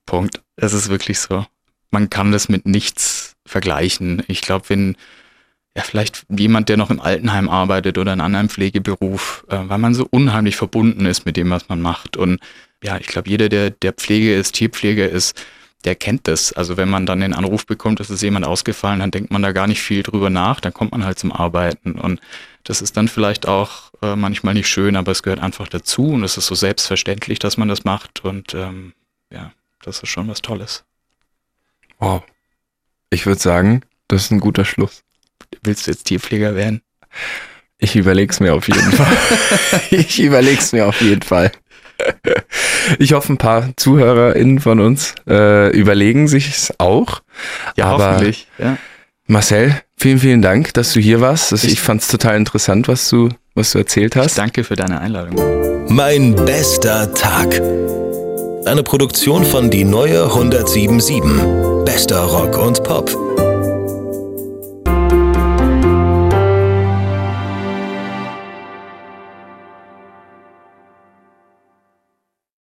[0.06, 0.44] Punkt.
[0.56, 1.48] Es ist wirklich so.
[1.90, 4.22] Man kann das mit nichts vergleichen.
[4.28, 4.96] Ich glaube, wenn
[5.76, 9.80] ja, vielleicht jemand, der noch im Altenheim arbeitet oder in einem anderen Pflegeberuf, äh, weil
[9.80, 12.16] man so unheimlich verbunden ist mit dem, was man macht.
[12.16, 12.40] Und
[12.84, 15.42] ja, ich glaube, jeder, der, der Pflege ist, Tierpfleger ist,
[15.84, 16.54] der kennt das.
[16.54, 19.52] Also wenn man dann den Anruf bekommt, dass es jemand ausgefallen, dann denkt man da
[19.52, 21.94] gar nicht viel drüber nach, dann kommt man halt zum Arbeiten.
[21.94, 22.22] Und
[22.64, 26.24] das ist dann vielleicht auch äh, manchmal nicht schön, aber es gehört einfach dazu und
[26.24, 28.24] es ist so selbstverständlich, dass man das macht.
[28.24, 28.94] Und ähm,
[29.32, 30.84] ja, das ist schon was Tolles.
[32.00, 32.24] Wow.
[33.10, 35.04] Ich würde sagen, das ist ein guter Schluss.
[35.64, 36.82] Willst du jetzt Tierpfleger werden?
[37.78, 39.18] Ich überleg's mir auf jeden Fall.
[39.92, 41.52] ich überleg's mir auf jeden Fall.
[43.00, 47.22] Ich hoffe, ein paar ZuhörerInnen von uns äh, überlegen sich's auch.
[47.78, 48.48] Ja, Aber hoffentlich.
[48.58, 48.78] Ja.
[49.28, 51.52] Marcel, vielen, vielen Dank, dass du hier warst.
[51.52, 54.38] Das, ich, ich fand's total interessant, was du, was du erzählt hast.
[54.38, 55.36] danke für deine Einladung.
[55.88, 57.62] Mein bester Tag.
[58.66, 61.22] Eine Produktion von Die Neue 1077.
[61.86, 63.33] Bester Rock und Pop.